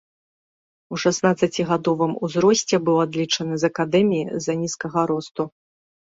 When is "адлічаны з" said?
3.05-3.73